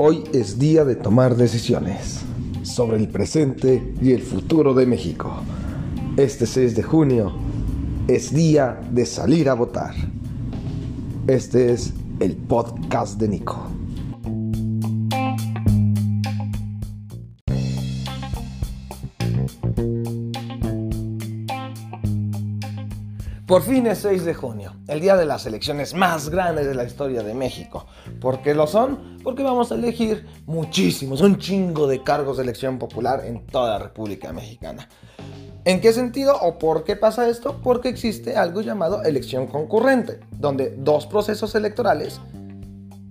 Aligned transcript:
Hoy 0.00 0.22
es 0.32 0.58
día 0.58 0.84
de 0.84 0.94
tomar 0.94 1.36
decisiones 1.36 2.20
sobre 2.62 2.98
el 2.98 3.08
presente 3.08 3.94
y 4.00 4.12
el 4.12 4.22
futuro 4.22 4.72
de 4.72 4.86
México. 4.86 5.42
Este 6.16 6.46
6 6.46 6.76
de 6.76 6.82
junio 6.82 7.32
es 8.06 8.32
día 8.32 8.80
de 8.92 9.04
salir 9.06 9.48
a 9.48 9.54
votar. 9.54 9.94
Este 11.26 11.72
es 11.72 11.92
el 12.20 12.36
podcast 12.36 13.18
de 13.18 13.28
Nico. 13.28 13.68
Por 23.48 23.62
fin 23.62 23.86
es 23.86 24.00
6 24.00 24.26
de 24.26 24.34
junio, 24.34 24.74
el 24.88 25.00
día 25.00 25.16
de 25.16 25.24
las 25.24 25.46
elecciones 25.46 25.94
más 25.94 26.28
grandes 26.28 26.66
de 26.66 26.74
la 26.74 26.84
historia 26.84 27.22
de 27.22 27.32
México. 27.32 27.86
¿Por 28.20 28.42
qué 28.42 28.52
lo 28.52 28.66
son? 28.66 29.18
Porque 29.24 29.42
vamos 29.42 29.72
a 29.72 29.76
elegir 29.76 30.26
muchísimos, 30.44 31.22
un 31.22 31.38
chingo 31.38 31.86
de 31.86 32.02
cargos 32.02 32.36
de 32.36 32.42
elección 32.42 32.78
popular 32.78 33.24
en 33.24 33.46
toda 33.46 33.70
la 33.70 33.78
República 33.78 34.34
Mexicana. 34.34 34.86
¿En 35.64 35.80
qué 35.80 35.94
sentido 35.94 36.36
o 36.38 36.58
por 36.58 36.84
qué 36.84 36.94
pasa 36.94 37.26
esto? 37.26 37.58
Porque 37.64 37.88
existe 37.88 38.36
algo 38.36 38.60
llamado 38.60 39.02
elección 39.02 39.46
concurrente, 39.46 40.20
donde 40.30 40.76
dos 40.76 41.06
procesos 41.06 41.54
electorales 41.54 42.20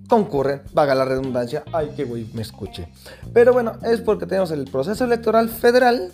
concurren, 0.08 0.62
vaga 0.72 0.94
la 0.94 1.04
redundancia, 1.04 1.64
ay 1.72 1.88
que 1.96 2.04
güey 2.04 2.30
me 2.32 2.42
escuche. 2.42 2.88
Pero 3.32 3.52
bueno, 3.52 3.72
es 3.82 4.00
porque 4.02 4.24
tenemos 4.24 4.52
el 4.52 4.66
proceso 4.66 5.04
electoral 5.04 5.48
federal, 5.48 6.12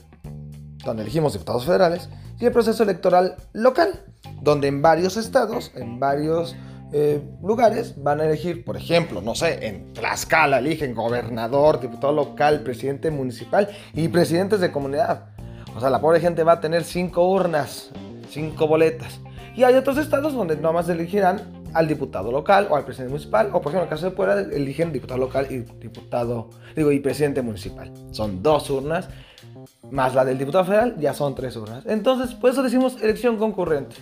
donde 0.82 1.02
elegimos 1.02 1.34
diputados 1.34 1.66
federales, 1.66 2.08
y 2.41 2.46
el 2.46 2.52
proceso 2.52 2.82
electoral 2.82 3.36
local, 3.52 4.00
donde 4.44 4.68
en 4.68 4.82
varios 4.82 5.16
estados, 5.16 5.72
en 5.74 5.98
varios 5.98 6.54
eh, 6.92 7.20
lugares 7.42 7.94
van 8.00 8.20
a 8.20 8.27
elegir, 8.27 8.64
por 8.64 8.77
ejemplo, 8.77 9.20
no 9.20 9.34
sé, 9.34 9.66
en 9.66 9.92
Tlaxcala 9.94 10.58
eligen 10.58 10.94
gobernador, 10.94 11.80
diputado 11.80 12.12
local, 12.12 12.60
presidente 12.60 13.10
municipal 13.10 13.69
y 13.94 14.06
presidentes 14.08 14.60
de 14.60 14.70
comunidad. 14.70 15.30
O 15.74 15.80
sea, 15.80 15.91
la 15.91 16.00
pobre 16.00 16.20
gente 16.20 16.44
va 16.44 16.52
a 16.52 16.60
tener 16.60 16.84
cinco 16.84 17.28
urnas, 17.28 17.91
cinco 18.30 18.69
boletas. 18.69 19.19
Y 19.56 19.64
hay 19.64 19.74
otros 19.74 19.98
estados 19.98 20.34
donde 20.34 20.56
nomás 20.56 20.88
elegirán 20.88 21.64
al 21.72 21.88
diputado 21.88 22.30
local 22.30 22.69
o 22.70 22.76
al 22.76 22.84
presidente 22.84 23.10
municipal, 23.10 23.48
o 23.48 23.60
por 23.60 23.72
ejemplo 23.72 23.80
en 23.80 23.84
el 23.84 23.88
caso 23.88 24.04
de 24.04 24.12
Puebla 24.12 24.41
eligen 24.54 24.92
diputado 24.92 25.19
local 25.19 25.48
y 25.50 25.58
diputado, 25.80 26.50
digo, 26.76 26.92
y 26.92 27.00
presidente 27.00 27.42
municipal. 27.42 27.92
Son 28.12 28.42
dos 28.42 28.70
urnas, 28.70 29.08
más 29.91 30.14
la 30.14 30.24
del 30.24 30.38
diputado 30.38 30.64
federal, 30.64 30.97
ya 30.98 31.12
son 31.14 31.34
tres 31.34 31.56
urnas. 31.56 31.84
Entonces, 31.86 32.34
por 32.34 32.50
eso 32.50 32.62
decimos 32.62 33.02
elección 33.02 33.36
concurrente. 33.36 33.97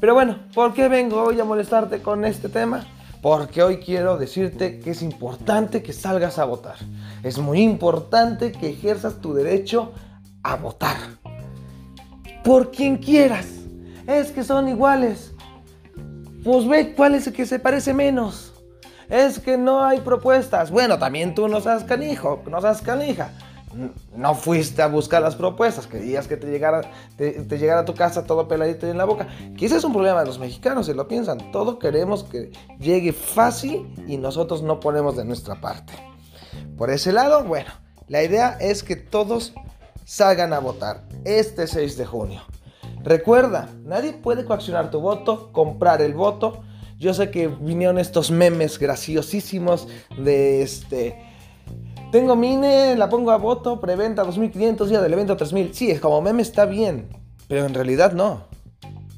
Pero 0.00 0.14
bueno, 0.14 0.38
¿por 0.54 0.74
qué 0.74 0.88
vengo 0.88 1.22
hoy 1.22 1.40
a 1.40 1.44
molestarte 1.44 2.00
con 2.00 2.24
este 2.24 2.48
tema? 2.48 2.86
Porque 3.20 3.62
hoy 3.62 3.78
quiero 3.78 4.16
decirte 4.16 4.78
que 4.78 4.90
es 4.90 5.02
importante 5.02 5.82
que 5.82 5.92
salgas 5.92 6.38
a 6.38 6.44
votar. 6.44 6.76
Es 7.24 7.38
muy 7.38 7.62
importante 7.62 8.52
que 8.52 8.70
ejerzas 8.70 9.20
tu 9.20 9.34
derecho 9.34 9.92
a 10.44 10.54
votar. 10.54 10.96
Por 12.44 12.70
quien 12.70 12.98
quieras. 12.98 13.46
Es 14.06 14.30
que 14.30 14.44
son 14.44 14.68
iguales. 14.68 15.32
Pues 16.44 16.68
ve 16.68 16.94
cuál 16.94 17.16
es 17.16 17.26
el 17.26 17.32
que 17.32 17.44
se 17.44 17.58
parece 17.58 17.92
menos. 17.92 18.52
Es 19.08 19.40
que 19.40 19.58
no 19.58 19.84
hay 19.84 19.98
propuestas. 20.00 20.70
Bueno, 20.70 20.96
también 20.98 21.34
tú 21.34 21.48
no 21.48 21.60
seas 21.60 21.82
canijo, 21.82 22.42
no 22.48 22.60
seas 22.60 22.82
canija 22.82 23.32
no 24.16 24.34
fuiste 24.34 24.82
a 24.82 24.88
buscar 24.88 25.22
las 25.22 25.36
propuestas, 25.36 25.86
querías 25.86 26.26
que 26.26 26.36
te 26.36 26.48
llegara, 26.48 26.82
te, 27.16 27.44
llegara 27.58 27.80
a 27.80 27.84
tu 27.84 27.94
casa 27.94 28.24
todo 28.24 28.48
peladito 28.48 28.86
en 28.86 28.98
la 28.98 29.04
boca. 29.04 29.28
Ese 29.58 29.76
es 29.76 29.84
un 29.84 29.92
problema 29.92 30.20
de 30.20 30.26
los 30.26 30.38
mexicanos, 30.38 30.86
si 30.86 30.94
lo 30.94 31.06
piensan. 31.06 31.52
Todo 31.52 31.78
queremos 31.78 32.24
que 32.24 32.50
llegue 32.78 33.12
fácil 33.12 33.92
y 34.06 34.16
nosotros 34.16 34.62
no 34.62 34.80
ponemos 34.80 35.16
de 35.16 35.24
nuestra 35.24 35.60
parte. 35.60 35.92
Por 36.76 36.90
ese 36.90 37.12
lado, 37.12 37.44
bueno, 37.44 37.70
la 38.08 38.22
idea 38.22 38.56
es 38.60 38.82
que 38.82 38.96
todos 38.96 39.52
salgan 40.04 40.52
a 40.52 40.58
votar 40.58 41.04
este 41.24 41.66
6 41.66 41.96
de 41.96 42.06
junio. 42.06 42.42
Recuerda, 43.04 43.68
nadie 43.84 44.12
puede 44.12 44.44
coaccionar 44.44 44.90
tu 44.90 45.00
voto, 45.00 45.52
comprar 45.52 46.02
el 46.02 46.14
voto. 46.14 46.62
Yo 46.98 47.14
sé 47.14 47.30
que 47.30 47.46
vinieron 47.46 47.98
estos 47.98 48.30
memes 48.30 48.78
graciosísimos 48.78 49.86
de 50.18 50.62
este 50.62 51.27
tengo 52.10 52.36
mine, 52.36 52.96
la 52.96 53.08
pongo 53.08 53.30
a 53.30 53.36
voto, 53.36 53.80
preventa 53.80 54.24
2500, 54.24 54.88
día 54.88 55.00
del 55.00 55.12
evento 55.12 55.36
3000. 55.36 55.74
Sí, 55.74 55.90
es 55.90 56.00
como 56.00 56.20
meme 56.20 56.42
está 56.42 56.64
bien, 56.64 57.08
pero 57.48 57.66
en 57.66 57.74
realidad 57.74 58.12
no. 58.12 58.44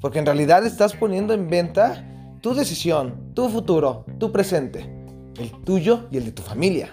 Porque 0.00 0.18
en 0.18 0.26
realidad 0.26 0.64
estás 0.66 0.94
poniendo 0.94 1.34
en 1.34 1.48
venta 1.48 2.04
tu 2.40 2.54
decisión, 2.54 3.32
tu 3.34 3.48
futuro, 3.48 4.04
tu 4.18 4.32
presente, 4.32 4.90
el 5.38 5.52
tuyo 5.62 6.08
y 6.10 6.16
el 6.16 6.24
de 6.24 6.32
tu 6.32 6.42
familia. 6.42 6.90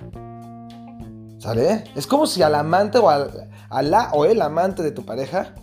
¿Sale? 1.40 1.86
Es 1.96 2.06
como 2.06 2.28
si 2.28 2.42
al 2.42 2.56
amante 2.56 2.98
o 2.98 3.10
al, 3.10 3.50
a 3.70 3.82
la 3.82 4.12
o 4.14 4.26
el 4.26 4.42
amante 4.42 4.84
de 4.84 4.92
tu 4.92 5.06
pareja 5.06 5.56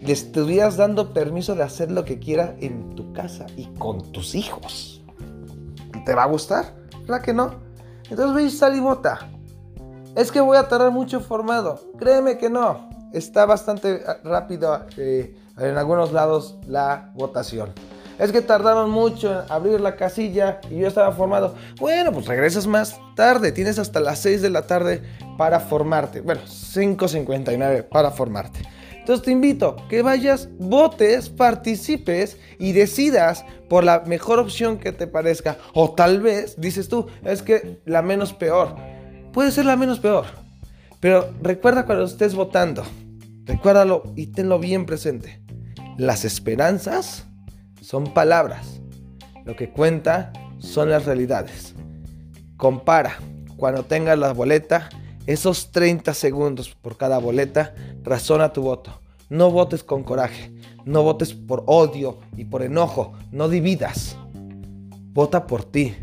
le 0.00 0.12
estuvieras 0.12 0.76
dando 0.76 1.12
permiso 1.12 1.54
de 1.54 1.62
hacer 1.62 1.90
lo 1.90 2.04
que 2.04 2.18
quiera 2.18 2.54
en 2.60 2.94
tu 2.94 3.12
casa 3.12 3.46
y 3.56 3.66
con 3.78 4.12
tus 4.12 4.34
hijos. 4.34 5.02
¿Te 6.06 6.14
va 6.14 6.22
a 6.22 6.26
gustar? 6.26 6.74
¿Verdad 7.02 7.22
que 7.22 7.34
no? 7.34 7.54
Entonces 8.08 8.34
ve 8.34 8.44
y 8.44 8.50
sal 8.50 8.76
y 8.76 8.80
vota. 8.80 9.28
Es 10.16 10.32
que 10.32 10.40
voy 10.40 10.56
a 10.56 10.68
tardar 10.68 10.90
mucho 10.90 11.20
formado. 11.20 11.80
Créeme 11.98 12.36
que 12.36 12.50
no. 12.50 12.90
Está 13.12 13.46
bastante 13.46 14.02
ah, 14.06 14.16
rápido 14.24 14.86
eh, 14.96 15.36
en 15.56 15.76
algunos 15.76 16.12
lados 16.12 16.56
la 16.66 17.10
votación. 17.14 17.70
Es 18.18 18.32
que 18.32 18.42
tardaron 18.42 18.90
mucho 18.90 19.32
en 19.32 19.50
abrir 19.50 19.80
la 19.80 19.96
casilla 19.96 20.60
y 20.68 20.80
yo 20.80 20.88
estaba 20.88 21.12
formado. 21.12 21.54
Bueno, 21.78 22.12
pues 22.12 22.26
regresas 22.26 22.66
más 22.66 23.00
tarde. 23.14 23.52
Tienes 23.52 23.78
hasta 23.78 24.00
las 24.00 24.18
6 24.18 24.42
de 24.42 24.50
la 24.50 24.62
tarde 24.62 25.02
para 25.38 25.60
formarte. 25.60 26.20
Bueno, 26.20 26.42
5.59 26.42 27.88
para 27.88 28.10
formarte. 28.10 28.60
Entonces 28.98 29.24
te 29.24 29.30
invito 29.30 29.76
que 29.88 30.02
vayas, 30.02 30.48
votes, 30.58 31.30
participes 31.30 32.36
y 32.58 32.72
decidas 32.72 33.44
por 33.68 33.84
la 33.84 34.00
mejor 34.00 34.38
opción 34.38 34.76
que 34.76 34.92
te 34.92 35.06
parezca. 35.06 35.56
O 35.72 35.92
tal 35.94 36.20
vez, 36.20 36.60
dices 36.60 36.88
tú, 36.88 37.06
es 37.24 37.42
que 37.42 37.80
la 37.86 38.02
menos 38.02 38.34
peor 38.34 38.76
puede 39.32 39.50
ser 39.52 39.66
la 39.66 39.76
menos 39.76 40.00
peor. 40.00 40.26
Pero 41.00 41.32
recuerda 41.42 41.86
cuando 41.86 42.04
estés 42.04 42.34
votando, 42.34 42.82
recuérdalo 43.44 44.02
y 44.16 44.28
tenlo 44.28 44.58
bien 44.58 44.86
presente. 44.86 45.42
Las 45.96 46.24
esperanzas 46.24 47.26
son 47.80 48.12
palabras. 48.12 48.80
Lo 49.44 49.56
que 49.56 49.70
cuenta 49.70 50.32
son 50.58 50.90
las 50.90 51.06
realidades. 51.06 51.74
Compara 52.56 53.18
cuando 53.56 53.84
tengas 53.84 54.18
la 54.18 54.32
boleta, 54.32 54.88
esos 55.26 55.70
30 55.70 56.14
segundos 56.14 56.74
por 56.74 56.96
cada 56.96 57.18
boleta, 57.18 57.74
razona 58.02 58.52
tu 58.52 58.62
voto. 58.62 59.00
No 59.28 59.50
votes 59.50 59.84
con 59.84 60.02
coraje, 60.02 60.52
no 60.84 61.02
votes 61.02 61.34
por 61.34 61.62
odio 61.66 62.18
y 62.36 62.46
por 62.46 62.62
enojo, 62.62 63.12
no 63.30 63.48
dividas. 63.48 64.16
Vota 65.12 65.46
por 65.46 65.64
ti. 65.64 65.94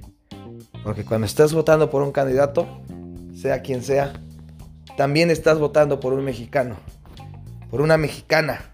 Porque 0.84 1.04
cuando 1.04 1.26
estés 1.26 1.54
votando 1.54 1.90
por 1.90 2.04
un 2.04 2.12
candidato, 2.12 2.68
sea 3.40 3.62
quien 3.62 3.84
sea, 3.84 4.14
también 4.98 5.30
estás 5.30 5.60
votando 5.60 6.00
por 6.00 6.14
un 6.14 6.24
mexicano, 6.24 6.76
por 7.70 7.82
una 7.82 7.98
mexicana, 7.98 8.74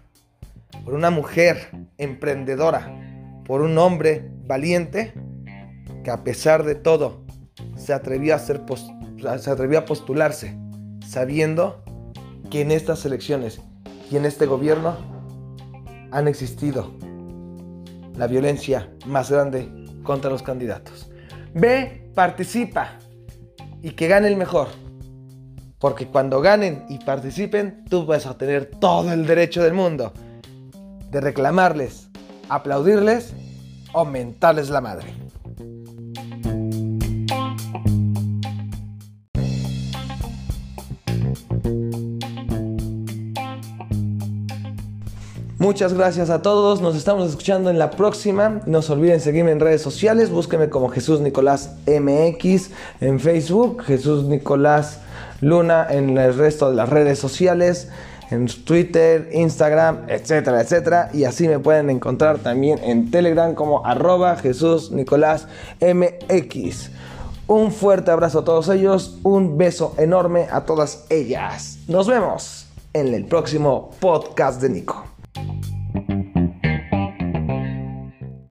por 0.84 0.94
una 0.94 1.10
mujer 1.10 1.70
emprendedora, 1.98 3.42
por 3.44 3.60
un 3.60 3.76
hombre 3.76 4.30
valiente 4.46 5.12
que 6.02 6.10
a 6.10 6.24
pesar 6.24 6.64
de 6.64 6.74
todo 6.74 7.24
se 7.76 7.92
atrevió 7.92 8.34
a, 8.34 8.38
a 8.38 9.84
postularse, 9.84 10.58
sabiendo 11.06 11.84
que 12.50 12.62
en 12.62 12.70
estas 12.70 13.04
elecciones 13.04 13.60
y 14.10 14.16
en 14.16 14.24
este 14.24 14.46
gobierno 14.46 14.96
han 16.10 16.26
existido 16.26 16.94
la 18.16 18.26
violencia 18.28 18.90
más 19.06 19.30
grande 19.30 19.68
contra 20.02 20.30
los 20.30 20.42
candidatos. 20.42 21.10
Ve, 21.52 22.10
participa, 22.14 22.98
y 23.84 23.90
que 23.90 24.08
gane 24.08 24.28
el 24.28 24.36
mejor. 24.36 24.68
Porque 25.78 26.06
cuando 26.06 26.40
ganen 26.40 26.86
y 26.88 26.98
participen, 26.98 27.84
tú 27.84 28.06
vas 28.06 28.24
a 28.24 28.38
tener 28.38 28.70
todo 28.80 29.12
el 29.12 29.26
derecho 29.26 29.62
del 29.62 29.74
mundo 29.74 30.10
de 31.10 31.20
reclamarles, 31.20 32.08
aplaudirles 32.48 33.34
o 33.92 34.06
mentarles 34.06 34.70
la 34.70 34.80
madre. 34.80 35.12
Muchas 45.64 45.94
gracias 45.94 46.28
a 46.28 46.42
todos, 46.42 46.82
nos 46.82 46.94
estamos 46.94 47.30
escuchando 47.30 47.70
en 47.70 47.78
la 47.78 47.90
próxima. 47.90 48.60
No 48.66 48.82
se 48.82 48.92
olviden 48.92 49.18
seguirme 49.18 49.50
en 49.50 49.60
redes 49.60 49.80
sociales, 49.80 50.28
búsquenme 50.28 50.68
como 50.68 50.90
Jesús 50.90 51.22
Nicolás 51.22 51.70
MX 51.86 52.68
en 53.00 53.18
Facebook, 53.18 53.82
Jesús 53.82 54.24
Nicolás 54.24 54.98
Luna 55.40 55.86
en 55.88 56.18
el 56.18 56.36
resto 56.36 56.68
de 56.68 56.76
las 56.76 56.90
redes 56.90 57.18
sociales. 57.18 57.88
en 58.30 58.44
Twitter, 58.46 59.30
Instagram, 59.32 60.04
etcétera, 60.08 60.60
etcétera. 60.60 61.08
Y 61.14 61.24
así 61.24 61.48
me 61.48 61.58
pueden 61.58 61.88
encontrar 61.88 62.40
también 62.40 62.78
en 62.84 63.10
Telegram 63.10 63.54
como 63.54 63.86
arroba 63.86 64.36
Jesús 64.36 64.90
Nicolás 64.90 65.48
MX. 65.80 66.90
Un 67.46 67.72
fuerte 67.72 68.10
abrazo 68.10 68.40
a 68.40 68.44
todos 68.44 68.68
ellos, 68.68 69.18
un 69.22 69.56
beso 69.56 69.94
enorme 69.96 70.46
a 70.50 70.66
todas 70.66 71.06
ellas. 71.08 71.78
Nos 71.88 72.06
vemos 72.06 72.66
en 72.92 73.14
el 73.14 73.24
próximo 73.24 73.92
podcast 73.98 74.60
de 74.60 74.68
Nico. 74.68 75.13